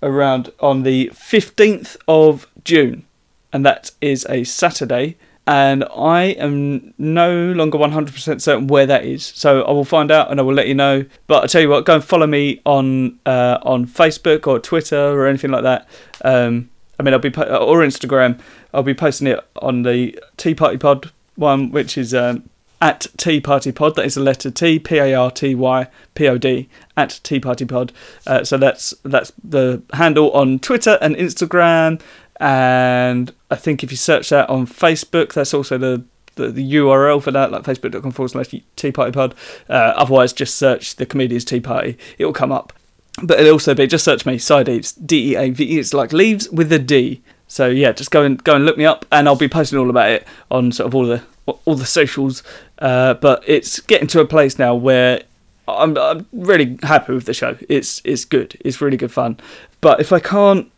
around 0.01 0.51
on 0.59 0.83
the 0.83 1.09
15th 1.13 1.97
of 2.07 2.47
June, 2.63 3.05
and 3.51 3.65
that 3.65 3.91
is 4.01 4.25
a 4.29 4.43
Saturday 4.43 5.17
and 5.45 5.83
I 5.95 6.23
am 6.39 6.93
no 6.97 7.51
longer 7.51 7.77
100% 7.77 8.41
certain 8.41 8.67
where 8.67 8.85
that 8.85 9.05
is. 9.05 9.25
So 9.25 9.63
I 9.63 9.71
will 9.71 9.83
find 9.83 10.09
out 10.09 10.31
and 10.31 10.39
I 10.39 10.43
will 10.43 10.53
let 10.53 10.67
you 10.67 10.73
know. 10.73 11.05
But 11.27 11.43
I 11.43 11.47
tell 11.47 11.61
you 11.61 11.69
what, 11.69 11.85
go 11.85 11.95
and 11.95 12.03
follow 12.03 12.27
me 12.27 12.61
on 12.65 13.19
uh, 13.25 13.59
on 13.63 13.85
Facebook 13.85 14.47
or 14.47 14.59
Twitter 14.59 14.97
or 14.97 15.27
anything 15.27 15.51
like 15.51 15.63
that. 15.63 15.87
Um, 16.23 16.69
I 16.99 17.03
mean, 17.03 17.13
I'll 17.13 17.19
be 17.19 17.29
po- 17.29 17.43
or 17.43 17.79
Instagram. 17.79 18.39
I'll 18.73 18.83
be 18.83 18.93
posting 18.93 19.27
it 19.27 19.39
on 19.57 19.83
the 19.83 20.17
Tea 20.37 20.55
Party 20.55 20.77
Pod 20.77 21.11
one, 21.35 21.71
which 21.71 21.97
is 21.97 22.13
um, 22.13 22.49
at 22.81 23.07
Tea 23.17 23.41
Party 23.41 23.73
Pod. 23.73 23.95
That 23.95 24.05
is 24.05 24.15
the 24.15 24.21
letter 24.21 24.49
T 24.49 24.79
P 24.79 24.97
A 24.97 25.13
R 25.13 25.29
T 25.29 25.55
Y 25.55 25.87
P 26.15 26.27
O 26.29 26.37
D 26.37 26.69
at 26.95 27.19
Tea 27.23 27.41
Party 27.41 27.65
Pod. 27.65 27.91
Uh, 28.25 28.45
so 28.45 28.57
that's 28.57 28.93
that's 29.03 29.33
the 29.43 29.81
handle 29.91 30.31
on 30.31 30.59
Twitter 30.59 30.97
and 31.01 31.17
Instagram 31.17 31.99
and 32.39 33.33
I 33.53 33.55
think 33.55 33.83
if 33.83 33.91
you 33.91 33.97
search 33.97 34.29
that 34.29 34.49
on 34.49 34.65
Facebook, 34.65 35.33
that's 35.33 35.53
also 35.53 35.77
the 35.77 36.03
the, 36.35 36.49
the 36.49 36.73
URL 36.73 37.21
for 37.21 37.29
that, 37.29 37.51
like 37.51 37.61
facebook.com 37.61 38.11
forward 38.11 38.29
slash 38.29 38.55
Tea 38.75 38.91
Party 38.91 39.11
Pod. 39.11 39.35
Uh, 39.69 39.93
otherwise, 39.95 40.33
just 40.33 40.55
search 40.55 40.95
the 40.95 41.05
Comedians 41.05 41.45
Tea 41.45 41.59
Party, 41.59 41.95
it 42.17 42.25
will 42.25 42.33
come 42.33 42.51
up. 42.51 42.73
But 43.21 43.39
it'll 43.39 43.53
also 43.53 43.75
be 43.75 43.85
just 43.85 44.03
search 44.03 44.25
me, 44.25 44.39
Si 44.39 44.63
Deaves, 44.63 44.93
D 44.93 45.33
E 45.33 45.35
A 45.35 45.51
V 45.51 45.75
E. 45.75 45.77
It's 45.77 45.93
like 45.93 46.11
leaves 46.11 46.49
with 46.49 46.73
a 46.73 46.79
D. 46.79 47.21
So 47.47 47.67
yeah, 47.67 47.91
just 47.91 48.09
go 48.09 48.23
and 48.23 48.43
go 48.43 48.55
and 48.55 48.65
look 48.65 48.77
me 48.77 48.85
up, 48.85 49.05
and 49.11 49.27
I'll 49.27 49.35
be 49.35 49.47
posting 49.47 49.77
all 49.77 49.91
about 49.91 50.09
it 50.09 50.27
on 50.49 50.71
sort 50.71 50.87
of 50.87 50.95
all 50.95 51.05
the 51.05 51.21
all 51.65 51.75
the 51.75 51.85
socials. 51.85 52.41
Uh, 52.79 53.13
but 53.13 53.43
it's 53.45 53.79
getting 53.81 54.07
to 54.07 54.19
a 54.19 54.25
place 54.25 54.57
now 54.57 54.73
where 54.73 55.21
I'm, 55.67 55.95
I'm 55.95 56.25
really 56.33 56.79
happy 56.81 57.13
with 57.13 57.25
the 57.25 57.35
show. 57.35 57.55
It's 57.69 58.01
it's 58.03 58.25
good. 58.25 58.57
It's 58.61 58.81
really 58.81 58.97
good 58.97 59.11
fun. 59.11 59.39
But 59.81 59.99
if 59.99 60.11
I 60.11 60.19
can't 60.19 60.71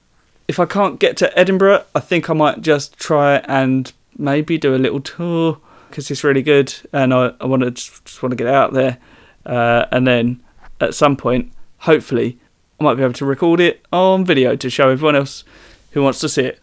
if 0.48 0.60
I 0.60 0.66
can't 0.66 1.00
get 1.00 1.18
to 1.18 1.38
Edinburgh, 1.38 1.84
I 1.94 2.00
think 2.00 2.30
I 2.30 2.34
might 2.34 2.62
just 2.62 2.98
try 2.98 3.38
and 3.48 3.92
maybe 4.18 4.58
do 4.58 4.76
a 4.76 4.78
little 4.78 5.02
tour 5.02 5.60
because 5.90 6.12
it's 6.12 6.24
really 6.24 6.44
good, 6.44 6.74
and 6.92 7.14
I, 7.14 7.34
I 7.40 7.46
want 7.46 7.64
to 7.64 7.72
just, 7.72 8.06
just 8.06 8.22
want 8.22 8.32
to 8.32 8.36
get 8.36 8.48
out 8.48 8.74
there, 8.74 8.98
uh, 9.46 9.86
and 9.92 10.06
then 10.06 10.44
at 10.82 10.94
some 10.94 11.16
point, 11.16 11.54
hopefully, 11.80 12.38
I 12.80 12.84
might 12.84 12.96
be 12.96 13.04
able 13.04 13.14
to 13.14 13.26
record 13.26 13.60
it 13.60 13.86
on 13.94 14.26
video 14.26 14.56
to 14.58 14.70
show 14.70 14.90
everyone 14.90 15.16
else 15.16 15.44
who 15.92 16.04
wants 16.04 16.20
to 16.20 16.30
see 16.30 16.44
it. 16.44 16.60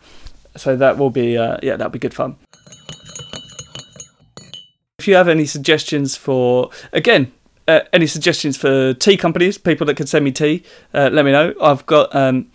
So 0.56 0.76
that 0.76 0.98
will 0.98 1.08
be 1.08 1.38
uh, 1.38 1.56
yeah, 1.62 1.76
that'll 1.76 1.90
be 1.90 1.98
good 1.98 2.12
fun. 2.12 2.36
If 4.98 5.08
you 5.08 5.14
have 5.14 5.28
any 5.28 5.46
suggestions 5.46 6.14
for 6.14 6.70
again, 6.92 7.32
uh, 7.66 7.80
any 7.92 8.06
suggestions 8.06 8.58
for 8.58 8.92
tea 8.92 9.16
companies, 9.16 9.56
people 9.56 9.86
that 9.86 9.96
can 9.96 10.06
send 10.06 10.24
me 10.26 10.32
tea, 10.32 10.62
uh, 10.92 11.08
let 11.10 11.24
me 11.24 11.32
know. 11.32 11.54
I've 11.60 11.86
got 11.86 12.14
um, 12.14 12.51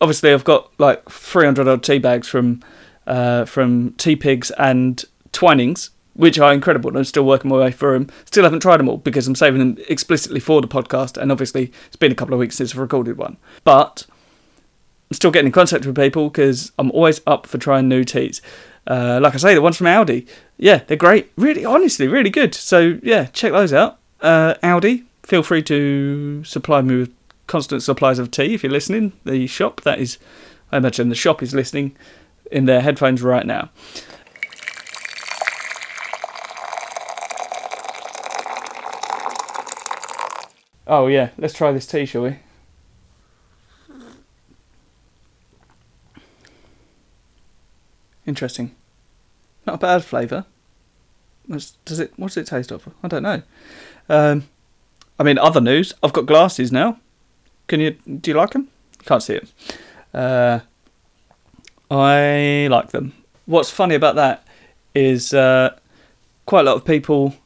obviously 0.00 0.32
I've 0.32 0.44
got 0.44 0.70
like 0.78 1.08
300 1.08 1.68
odd 1.68 1.82
tea 1.82 1.98
bags 1.98 2.28
from 2.28 2.62
uh, 3.06 3.44
from 3.44 3.92
Teapigs 3.92 4.50
and 4.58 5.04
Twinings, 5.32 5.90
which 6.14 6.38
are 6.38 6.52
incredible. 6.52 6.90
And 6.90 6.98
I'm 6.98 7.04
still 7.04 7.24
working 7.24 7.50
my 7.50 7.56
way 7.56 7.72
through 7.72 7.94
them. 7.94 8.10
Still 8.26 8.44
haven't 8.44 8.60
tried 8.60 8.78
them 8.78 8.88
all 8.88 8.98
because 8.98 9.26
I'm 9.26 9.34
saving 9.34 9.58
them 9.58 9.84
explicitly 9.88 10.40
for 10.40 10.60
the 10.60 10.68
podcast. 10.68 11.16
And 11.16 11.32
obviously 11.32 11.72
it's 11.86 11.96
been 11.96 12.12
a 12.12 12.16
couple 12.16 12.34
of 12.34 12.40
weeks 12.40 12.56
since 12.56 12.72
I've 12.72 12.78
recorded 12.78 13.16
one, 13.16 13.36
but 13.64 14.06
I'm 15.10 15.14
still 15.14 15.30
getting 15.30 15.46
in 15.46 15.52
contact 15.52 15.86
with 15.86 15.96
people 15.96 16.30
because 16.30 16.72
I'm 16.78 16.90
always 16.92 17.20
up 17.26 17.46
for 17.46 17.58
trying 17.58 17.88
new 17.88 18.04
teas. 18.04 18.40
Uh, 18.86 19.18
like 19.22 19.34
I 19.34 19.38
say, 19.38 19.54
the 19.54 19.60
ones 19.62 19.76
from 19.76 19.86
Aldi, 19.86 20.26
yeah, 20.56 20.78
they're 20.86 20.96
great. 20.96 21.30
Really, 21.36 21.64
honestly, 21.64 22.08
really 22.08 22.30
good. 22.30 22.54
So 22.54 22.98
yeah, 23.02 23.26
check 23.26 23.52
those 23.52 23.72
out. 23.72 23.98
Uh, 24.20 24.54
Aldi, 24.62 25.04
feel 25.22 25.42
free 25.42 25.62
to 25.64 26.42
supply 26.44 26.80
me 26.80 26.96
with 26.96 27.14
constant 27.50 27.82
supplies 27.82 28.20
of 28.20 28.30
tea 28.30 28.54
if 28.54 28.62
you're 28.62 28.72
listening. 28.72 29.12
The 29.24 29.46
shop, 29.48 29.80
that 29.82 29.98
is, 29.98 30.18
I 30.70 30.76
imagine 30.76 31.08
the 31.08 31.16
shop 31.16 31.42
is 31.42 31.52
listening 31.52 31.96
in 32.50 32.66
their 32.66 32.80
headphones 32.80 33.22
right 33.22 33.44
now. 33.44 33.70
Oh 40.86 41.08
yeah, 41.08 41.30
let's 41.38 41.54
try 41.54 41.72
this 41.72 41.86
tea, 41.86 42.06
shall 42.06 42.22
we? 42.22 42.36
Interesting. 48.26 48.76
Not 49.66 49.74
a 49.74 49.78
bad 49.78 50.04
flavour. 50.04 50.46
Does 51.48 51.98
it? 51.98 52.12
What 52.16 52.28
does 52.28 52.36
it 52.36 52.46
taste 52.46 52.70
of? 52.70 52.88
I 53.02 53.08
don't 53.08 53.24
know. 53.24 53.42
Um, 54.08 54.48
I 55.18 55.24
mean, 55.24 55.36
other 55.36 55.60
news. 55.60 55.92
I've 56.00 56.12
got 56.12 56.26
glasses 56.26 56.70
now. 56.70 56.98
Can 57.70 57.78
you? 57.78 57.92
Do 57.92 58.32
you 58.32 58.36
like 58.36 58.50
them? 58.50 58.66
Can't 59.04 59.22
see 59.22 59.34
it. 59.34 59.52
Uh, 60.12 60.58
I 61.88 62.66
like 62.68 62.90
them. 62.90 63.12
What's 63.46 63.70
funny 63.70 63.94
about 63.94 64.16
that 64.16 64.44
is 64.92 65.32
uh, 65.32 65.76
quite 66.46 66.62
a 66.62 66.64
lot 66.64 66.74
of 66.74 66.84
people 66.84 67.36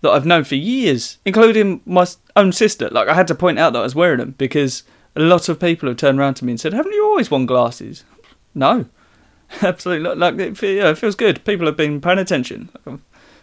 that 0.00 0.08
I've 0.08 0.24
known 0.24 0.44
for 0.44 0.54
years, 0.54 1.18
including 1.26 1.82
my 1.84 2.06
own 2.34 2.52
sister. 2.52 2.88
Like 2.88 3.08
I 3.08 3.14
had 3.14 3.26
to 3.28 3.34
point 3.34 3.58
out 3.58 3.74
that 3.74 3.80
I 3.80 3.82
was 3.82 3.94
wearing 3.94 4.20
them 4.20 4.34
because 4.38 4.84
a 5.16 5.20
lot 5.20 5.50
of 5.50 5.60
people 5.60 5.86
have 5.90 5.98
turned 5.98 6.18
around 6.18 6.34
to 6.36 6.46
me 6.46 6.52
and 6.52 6.60
said, 6.60 6.72
"Haven't 6.72 6.94
you 6.94 7.04
always 7.04 7.30
worn 7.30 7.44
glasses?" 7.44 8.04
No, 8.54 8.86
absolutely. 9.60 10.14
Like 10.14 10.38
it, 10.38 10.62
yeah, 10.62 10.92
it 10.92 10.98
feels 10.98 11.14
good. 11.14 11.44
People 11.44 11.66
have 11.66 11.76
been 11.76 12.00
paying 12.00 12.18
attention. 12.18 12.70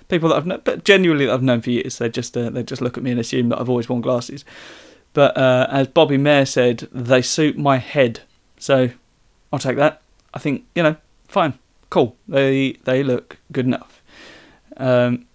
People 0.09 0.29
that 0.29 0.37
I've 0.37 0.47
known, 0.47 0.61
but 0.63 0.85
genuinely 0.85 1.27
that 1.27 1.35
I've 1.35 1.43
known 1.43 1.61
for 1.61 1.69
years, 1.69 1.99
they 1.99 2.09
just 2.09 2.35
uh, 2.35 2.49
they 2.49 2.63
just 2.63 2.81
look 2.81 2.97
at 2.97 3.03
me 3.03 3.11
and 3.11 3.19
assume 3.19 3.49
that 3.49 3.59
I've 3.59 3.69
always 3.69 3.87
worn 3.87 4.01
glasses. 4.01 4.43
But 5.13 5.37
uh, 5.37 5.67
as 5.69 5.87
Bobby 5.87 6.17
Mair 6.17 6.45
said, 6.45 6.87
they 6.91 7.21
suit 7.21 7.57
my 7.57 7.77
head, 7.77 8.21
so 8.57 8.91
I'll 9.51 9.59
take 9.59 9.77
that. 9.77 10.01
I 10.33 10.39
think 10.39 10.65
you 10.73 10.83
know, 10.83 10.95
fine, 11.27 11.53
cool. 11.89 12.15
They 12.27 12.73
they 12.83 13.03
look 13.03 13.37
good 13.51 13.65
enough. 13.65 14.01
Um, 14.77 15.25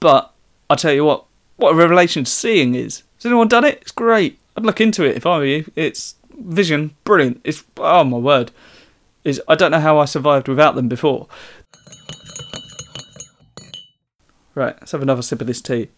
but 0.00 0.32
I 0.70 0.74
tell 0.76 0.92
you 0.92 1.04
what, 1.04 1.26
what 1.56 1.72
a 1.72 1.76
revelation 1.76 2.24
seeing 2.24 2.74
is. 2.74 3.02
Has 3.16 3.26
anyone 3.26 3.48
done 3.48 3.64
it? 3.64 3.78
It's 3.82 3.92
great. 3.92 4.38
I'd 4.56 4.64
look 4.64 4.80
into 4.80 5.04
it 5.04 5.16
if 5.16 5.26
I 5.26 5.38
were 5.38 5.44
you. 5.44 5.70
It's 5.76 6.14
vision, 6.38 6.96
brilliant. 7.04 7.40
It's 7.44 7.62
oh 7.76 8.04
my 8.04 8.16
word. 8.16 8.50
Is 9.22 9.42
I 9.46 9.54
don't 9.54 9.70
know 9.70 9.80
how 9.80 9.98
I 9.98 10.06
survived 10.06 10.48
without 10.48 10.74
them 10.74 10.88
before. 10.88 11.28
Right, 14.54 14.74
let's 14.80 14.92
have 14.92 15.02
another 15.02 15.22
sip 15.22 15.40
of 15.40 15.46
this 15.46 15.60
tea. 15.60 15.88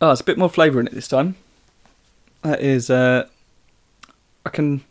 Oh, 0.00 0.12
it's 0.12 0.20
a 0.20 0.24
bit 0.24 0.38
more 0.38 0.48
flavour 0.48 0.80
in 0.80 0.86
it 0.86 0.94
this 0.94 1.08
time. 1.08 1.36
That 2.42 2.60
is, 2.60 2.88
uh, 2.88 3.26
I 4.46 4.50
can. 4.50 4.84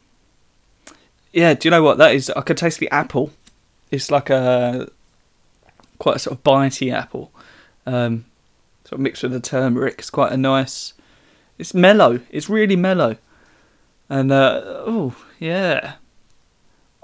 Yeah, 1.32 1.54
do 1.54 1.68
you 1.68 1.72
know 1.72 1.82
what 1.82 1.98
that 1.98 2.14
is? 2.14 2.30
I 2.32 2.42
can 2.42 2.56
taste 2.56 2.80
the 2.80 2.90
apple. 2.92 3.32
It's 3.90 4.12
like 4.12 4.30
a 4.30 4.90
quite 5.98 6.18
a 6.18 6.20
sort 6.20 6.38
of 6.38 6.44
bitey 6.44 6.92
apple, 6.92 7.32
um, 7.86 8.26
sort 8.84 8.94
of 8.94 9.00
mixed 9.00 9.24
with 9.24 9.32
the 9.32 9.40
turmeric. 9.40 9.96
It's 10.00 10.10
quite 10.10 10.32
a 10.34 10.38
nice. 10.38 10.94
It's 11.58 11.74
mellow. 11.74 12.20
It's 12.30 12.50
really 12.50 12.76
mellow, 12.76 13.16
and 14.10 14.32
uh, 14.32 14.62
oh 14.86 15.16
yeah, 15.40 15.94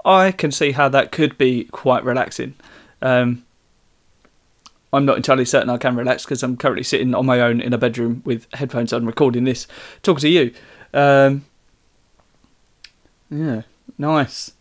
I 0.04 0.30
can 0.30 0.52
see 0.52 0.72
how 0.72 0.90
that 0.90 1.10
could 1.10 1.38
be 1.38 1.64
quite 1.64 2.04
relaxing. 2.04 2.54
Um, 3.00 3.44
I'm 4.94 5.04
not 5.04 5.16
entirely 5.16 5.44
certain 5.44 5.70
I 5.70 5.76
can 5.76 5.96
relax 5.96 6.24
because 6.24 6.42
I'm 6.42 6.56
currently 6.56 6.84
sitting 6.84 7.14
on 7.14 7.26
my 7.26 7.40
own 7.40 7.60
in 7.60 7.72
a 7.72 7.78
bedroom 7.78 8.22
with 8.24 8.46
headphones 8.54 8.92
on, 8.92 9.04
recording 9.04 9.42
this, 9.42 9.66
talking 10.02 10.20
to 10.20 10.28
you. 10.28 10.54
Um, 10.92 11.44
yeah, 13.28 13.62
nice. 13.98 14.52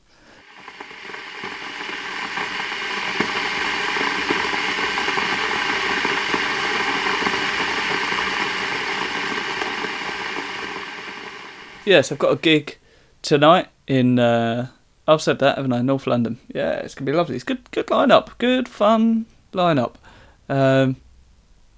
Yes, 11.85 12.11
I've 12.11 12.17
got 12.17 12.31
a 12.31 12.37
gig 12.37 12.77
tonight 13.21 13.67
in. 13.87 14.17
Uh, 14.17 14.69
I've 15.07 15.21
said 15.21 15.39
that, 15.39 15.57
haven't 15.57 15.73
I? 15.73 15.81
North 15.81 16.07
London. 16.07 16.39
Yeah, 16.47 16.71
it's 16.77 16.95
gonna 16.95 17.11
be 17.11 17.15
lovely. 17.15 17.35
It's 17.35 17.43
good, 17.43 17.69
good 17.71 17.87
lineup, 17.87 18.37
good 18.37 18.67
fun 18.69 19.25
lineup. 19.51 19.95
Um, 20.53 20.97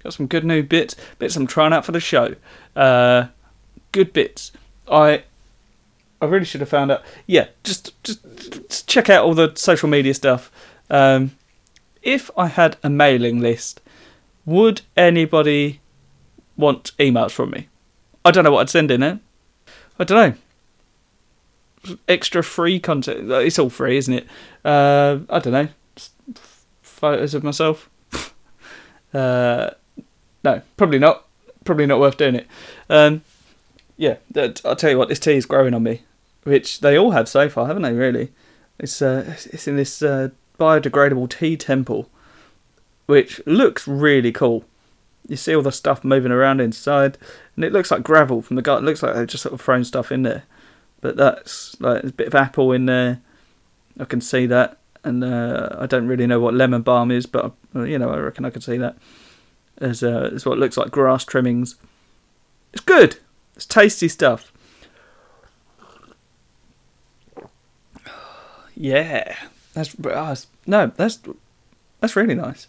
got 0.02 0.12
some 0.12 0.26
good 0.26 0.44
new 0.44 0.62
bits, 0.62 0.96
bits 1.18 1.34
I'm 1.36 1.46
trying 1.46 1.72
out 1.72 1.86
for 1.86 1.92
the 1.92 2.00
show. 2.00 2.34
Uh, 2.74 3.28
good 3.92 4.12
bits. 4.12 4.52
I 4.90 5.22
I 6.20 6.26
really 6.26 6.44
should 6.44 6.60
have 6.60 6.68
found 6.68 6.90
out. 6.90 7.02
Yeah, 7.26 7.48
just 7.64 7.92
just, 8.02 8.22
just 8.68 8.86
check 8.86 9.08
out 9.08 9.24
all 9.24 9.34
the 9.34 9.52
social 9.54 9.88
media 9.88 10.12
stuff. 10.12 10.50
Um, 10.90 11.32
if 12.02 12.30
I 12.36 12.48
had 12.48 12.76
a 12.82 12.90
mailing 12.90 13.40
list, 13.40 13.80
would 14.44 14.82
anybody 14.96 15.80
want 16.56 16.92
emails 16.98 17.32
from 17.32 17.50
me? 17.50 17.68
I 18.24 18.30
don't 18.30 18.44
know 18.44 18.52
what 18.52 18.60
I'd 18.60 18.70
send 18.70 18.90
in 18.90 19.02
it. 19.02 19.18
I 19.98 20.04
don't 20.04 20.36
know. 21.86 21.96
Extra 22.08 22.42
free 22.42 22.78
content. 22.78 23.30
It's 23.30 23.58
all 23.58 23.70
free, 23.70 23.96
isn't 23.96 24.12
it? 24.12 24.26
Uh, 24.64 25.20
I 25.30 25.38
don't 25.38 25.52
know. 25.52 25.68
Photos 26.82 27.34
of 27.34 27.42
myself. 27.42 27.88
Uh, 29.14 29.70
no, 30.44 30.62
probably 30.76 30.98
not. 30.98 31.24
Probably 31.64 31.86
not 31.86 31.98
worth 31.98 32.16
doing 32.16 32.36
it. 32.36 32.46
Um, 32.88 33.22
yeah, 33.96 34.16
I'll 34.64 34.76
tell 34.76 34.90
you 34.90 34.98
what. 34.98 35.08
This 35.08 35.18
tea 35.18 35.34
is 35.34 35.46
growing 35.46 35.74
on 35.74 35.82
me, 35.82 36.02
which 36.44 36.80
they 36.80 36.96
all 36.96 37.10
have 37.10 37.28
so 37.28 37.48
far, 37.48 37.66
haven't 37.66 37.82
they? 37.82 37.92
Really, 37.92 38.30
it's 38.78 39.02
uh, 39.02 39.34
it's 39.52 39.66
in 39.66 39.76
this 39.76 40.00
uh, 40.00 40.28
biodegradable 40.60 41.28
tea 41.28 41.56
temple, 41.56 42.08
which 43.06 43.40
looks 43.46 43.88
really 43.88 44.30
cool. 44.30 44.64
You 45.26 45.36
see 45.36 45.56
all 45.56 45.62
the 45.62 45.72
stuff 45.72 46.04
moving 46.04 46.30
around 46.30 46.60
inside, 46.60 47.18
and 47.56 47.64
it 47.64 47.72
looks 47.72 47.90
like 47.90 48.04
gravel 48.04 48.42
from 48.42 48.54
the 48.54 48.62
garden. 48.62 48.86
It 48.86 48.90
looks 48.90 49.02
like 49.02 49.14
they've 49.14 49.26
just 49.26 49.42
sort 49.42 49.54
of 49.54 49.60
thrown 49.60 49.82
stuff 49.82 50.12
in 50.12 50.22
there, 50.22 50.44
but 51.00 51.16
that's 51.16 51.80
like 51.80 52.04
a 52.04 52.12
bit 52.12 52.28
of 52.28 52.34
apple 52.36 52.70
in 52.70 52.86
there. 52.86 53.20
I 53.98 54.04
can 54.04 54.20
see 54.20 54.46
that, 54.46 54.78
and 55.06 55.22
uh, 55.22 55.68
I 55.78 55.86
don't 55.86 56.08
really 56.08 56.26
know 56.26 56.40
what 56.40 56.54
lemon 56.54 56.82
balm 56.82 57.10
is, 57.10 57.26
but 57.26 57.52
uh, 57.74 57.84
you 57.84 57.98
know 57.98 58.10
I 58.10 58.18
reckon 58.18 58.44
I 58.44 58.50
could 58.50 58.64
see 58.64 58.76
that 58.78 58.96
as 59.78 60.02
uh, 60.02 60.30
as 60.34 60.44
what 60.44 60.58
looks 60.58 60.76
like 60.76 60.90
grass 60.90 61.24
trimmings. 61.24 61.76
It's 62.72 62.82
good. 62.82 63.18
It's 63.54 63.66
tasty 63.66 64.08
stuff. 64.08 64.52
Yeah, 68.78 69.34
that's 69.72 69.98
uh, 70.04 70.36
no, 70.66 70.92
that's 70.96 71.20
that's 72.00 72.14
really 72.14 72.34
nice. 72.34 72.66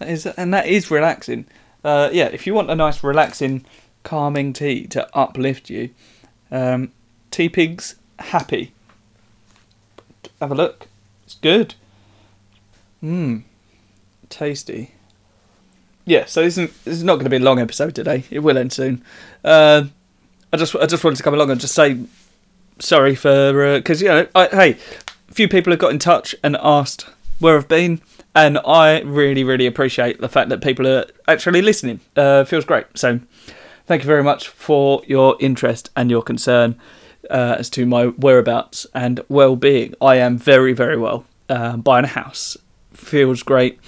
That 0.00 0.08
is, 0.08 0.26
and 0.26 0.52
that 0.52 0.66
is 0.66 0.90
relaxing. 0.90 1.46
Uh, 1.84 2.10
yeah, 2.12 2.26
if 2.26 2.48
you 2.48 2.54
want 2.54 2.68
a 2.68 2.74
nice, 2.74 3.04
relaxing, 3.04 3.64
calming 4.02 4.52
tea 4.52 4.88
to 4.88 5.08
uplift 5.16 5.70
you, 5.70 5.90
um, 6.50 6.90
Teapigs 7.30 7.94
Happy. 8.18 8.72
Have 10.40 10.50
a 10.50 10.54
look. 10.56 10.89
It's 11.30 11.38
good. 11.38 11.76
Mmm, 13.00 13.44
tasty. 14.30 14.94
Yeah, 16.04 16.24
so 16.24 16.42
this, 16.42 16.58
is, 16.58 16.76
this 16.82 16.96
is 16.96 17.04
not 17.04 17.14
going 17.14 17.24
to 17.26 17.30
be 17.30 17.36
a 17.36 17.38
long 17.38 17.60
episode 17.60 17.94
today. 17.94 18.24
It 18.32 18.40
will 18.40 18.58
end 18.58 18.72
soon. 18.72 19.04
Uh, 19.44 19.84
I 20.52 20.56
just 20.56 20.74
I 20.74 20.86
just 20.86 21.04
wanted 21.04 21.18
to 21.18 21.22
come 21.22 21.34
along 21.34 21.52
and 21.52 21.60
just 21.60 21.76
say 21.76 22.00
sorry 22.80 23.14
for 23.14 23.52
because 23.78 24.02
uh, 24.02 24.04
you 24.04 24.10
know 24.10 24.26
I, 24.34 24.46
hey, 24.48 24.70
a 25.28 25.32
few 25.32 25.46
people 25.46 25.70
have 25.72 25.78
got 25.78 25.92
in 25.92 26.00
touch 26.00 26.34
and 26.42 26.56
asked 26.60 27.08
where 27.38 27.56
I've 27.56 27.68
been 27.68 28.02
and 28.34 28.58
I 28.66 29.02
really, 29.02 29.44
really 29.44 29.66
appreciate 29.68 30.20
the 30.20 30.28
fact 30.28 30.48
that 30.48 30.60
people 30.60 30.88
are 30.88 31.04
actually 31.28 31.62
listening. 31.62 32.00
Uh, 32.16 32.42
feels 32.42 32.64
great. 32.64 32.86
So, 32.96 33.20
thank 33.86 34.02
you 34.02 34.08
very 34.08 34.24
much 34.24 34.48
for 34.48 35.02
your 35.06 35.36
interest 35.38 35.90
and 35.94 36.10
your 36.10 36.22
concern 36.22 36.76
uh, 37.28 37.56
as 37.58 37.68
to 37.70 37.84
my 37.86 38.06
whereabouts 38.06 38.86
and 38.94 39.20
well-being. 39.28 39.94
I 40.00 40.16
am 40.16 40.38
very, 40.38 40.72
very 40.72 40.96
well. 40.96 41.24
Uh, 41.48 41.76
buying 41.76 42.04
a 42.04 42.08
house 42.08 42.56
feels 42.92 43.42
great. 43.42 43.78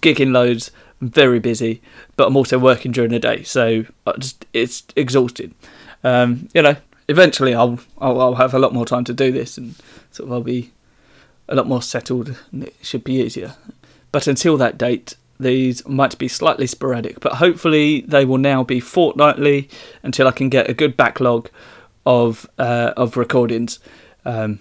Gigging 0.00 0.32
loads. 0.32 0.70
I'm 1.00 1.10
very 1.10 1.40
busy, 1.40 1.82
but 2.16 2.28
I'm 2.28 2.36
also 2.36 2.58
working 2.58 2.92
during 2.92 3.10
the 3.10 3.18
day, 3.18 3.42
so 3.42 3.86
just, 4.18 4.46
it's 4.52 4.84
exhausting. 4.94 5.54
Um, 6.04 6.48
you 6.54 6.62
know, 6.62 6.76
eventually 7.08 7.54
I'll, 7.54 7.80
I'll, 7.98 8.20
I'll 8.20 8.34
have 8.36 8.54
a 8.54 8.58
lot 8.58 8.72
more 8.72 8.86
time 8.86 9.04
to 9.04 9.12
do 9.12 9.32
this, 9.32 9.58
and 9.58 9.74
sort 10.12 10.28
of 10.28 10.32
I'll 10.32 10.42
be 10.42 10.72
a 11.48 11.56
lot 11.56 11.66
more 11.66 11.82
settled, 11.82 12.36
and 12.52 12.64
it 12.64 12.74
should 12.82 13.02
be 13.02 13.14
easier. 13.14 13.54
But 14.12 14.28
until 14.28 14.56
that 14.58 14.78
date, 14.78 15.16
these 15.40 15.86
might 15.88 16.16
be 16.18 16.28
slightly 16.28 16.68
sporadic, 16.68 17.18
but 17.18 17.34
hopefully 17.34 18.02
they 18.02 18.24
will 18.24 18.38
now 18.38 18.62
be 18.62 18.78
fortnightly 18.78 19.68
until 20.04 20.28
I 20.28 20.32
can 20.32 20.48
get 20.48 20.70
a 20.70 20.74
good 20.74 20.96
backlog 20.96 21.50
of 22.06 22.48
uh, 22.58 22.92
of 22.96 23.16
recordings, 23.16 23.78
um, 24.24 24.60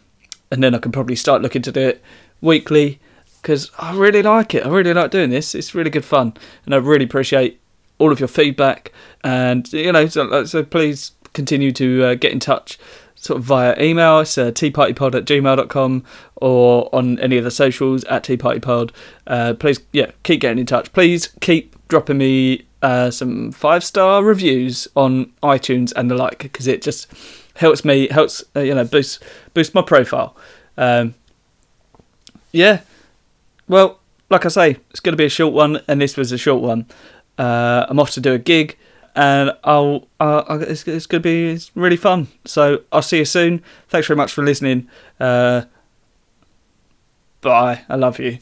and 0.51 0.63
then 0.63 0.75
I 0.75 0.79
can 0.79 0.91
probably 0.91 1.15
start 1.15 1.41
looking 1.41 1.61
to 1.63 1.71
do 1.71 1.81
it 1.81 2.03
weekly 2.41 2.99
because 3.41 3.71
I 3.79 3.95
really 3.95 4.21
like 4.21 4.53
it. 4.53 4.65
I 4.65 4.69
really 4.69 4.93
like 4.93 5.11
doing 5.11 5.29
this. 5.29 5.55
It's 5.55 5.73
really 5.73 5.89
good 5.89 6.05
fun, 6.05 6.33
and 6.65 6.73
I 6.73 6.77
really 6.77 7.05
appreciate 7.05 7.59
all 7.97 8.11
of 8.11 8.19
your 8.19 8.27
feedback. 8.27 8.91
And 9.23 9.71
you 9.71 9.91
know, 9.91 10.07
so, 10.07 10.45
so 10.45 10.63
please 10.63 11.11
continue 11.33 11.71
to 11.71 12.03
uh, 12.03 12.15
get 12.15 12.31
in 12.31 12.39
touch 12.39 12.77
sort 13.15 13.37
of 13.39 13.43
via 13.45 13.79
email. 13.81 14.19
It's 14.19 14.37
uh, 14.37 14.51
teapartypod 14.51 15.15
at 15.15 15.25
gmail.com 15.25 16.03
or 16.35 16.89
on 16.93 17.19
any 17.19 17.37
of 17.37 17.43
the 17.43 17.51
socials 17.51 18.03
at 18.05 18.23
teapartypod. 18.23 18.91
Uh, 19.27 19.53
please, 19.53 19.79
yeah, 19.93 20.11
keep 20.23 20.41
getting 20.41 20.59
in 20.59 20.65
touch. 20.65 20.91
Please 20.91 21.29
keep 21.39 21.75
dropping 21.91 22.17
me 22.17 22.65
uh, 22.81 23.11
some 23.11 23.51
five 23.51 23.83
star 23.83 24.23
reviews 24.23 24.87
on 24.95 25.31
iTunes 25.43 25.93
and 25.95 26.09
the 26.09 26.15
like 26.15 26.39
because 26.39 26.65
it 26.65 26.81
just 26.81 27.05
helps 27.55 27.85
me, 27.85 28.07
helps, 28.07 28.43
uh, 28.55 28.61
you 28.61 28.73
know, 28.73 28.85
boost, 28.85 29.21
boost 29.53 29.75
my 29.75 29.83
profile. 29.83 30.35
Um, 30.77 31.13
yeah. 32.51 32.81
Well, 33.67 33.99
like 34.31 34.45
I 34.45 34.49
say, 34.49 34.77
it's 34.89 34.99
going 34.99 35.13
to 35.13 35.17
be 35.17 35.25
a 35.25 35.29
short 35.29 35.53
one, 35.53 35.81
and 35.87 36.01
this 36.01 36.17
was 36.17 36.31
a 36.31 36.37
short 36.37 36.63
one. 36.63 36.87
Uh, 37.37 37.85
I'm 37.87 37.99
off 37.99 38.11
to 38.11 38.21
do 38.21 38.33
a 38.33 38.39
gig 38.39 38.77
and 39.15 39.51
I'll, 39.63 40.07
uh, 40.19 40.59
it's, 40.61 40.87
it's 40.87 41.05
going 41.05 41.21
to 41.21 41.29
be 41.29 41.49
it's 41.49 41.71
really 41.75 41.97
fun. 41.97 42.27
So 42.45 42.83
I'll 42.91 43.01
see 43.01 43.19
you 43.19 43.25
soon. 43.25 43.61
Thanks 43.89 44.07
very 44.07 44.17
much 44.17 44.31
for 44.31 44.43
listening. 44.43 44.87
Uh, 45.19 45.63
bye. 47.41 47.81
I 47.89 47.95
love 47.95 48.19
you. 48.19 48.39